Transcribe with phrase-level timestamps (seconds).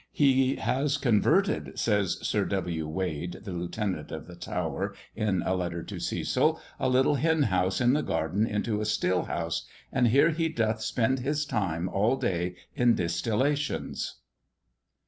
[0.13, 2.87] "He has converted," says Sir W.
[2.87, 7.79] Wade, the lieutenant of the Tower, in a letter to Cecil, "a little hen house
[7.79, 12.15] in the garden into a still house, and here he doth spend his time all
[12.15, 14.15] day in distillations."